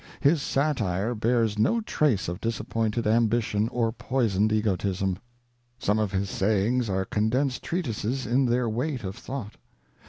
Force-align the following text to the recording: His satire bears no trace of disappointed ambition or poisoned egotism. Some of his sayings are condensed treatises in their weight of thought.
His 0.19 0.41
satire 0.41 1.13
bears 1.13 1.59
no 1.59 1.79
trace 1.79 2.27
of 2.27 2.41
disappointed 2.41 3.05
ambition 3.05 3.67
or 3.69 3.91
poisoned 3.91 4.51
egotism. 4.51 5.19
Some 5.77 5.99
of 5.99 6.11
his 6.11 6.27
sayings 6.27 6.89
are 6.89 7.05
condensed 7.05 7.61
treatises 7.61 8.25
in 8.25 8.47
their 8.47 8.67
weight 8.67 9.03
of 9.03 9.15
thought. 9.15 9.57